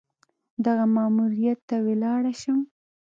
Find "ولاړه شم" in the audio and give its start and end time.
1.87-2.59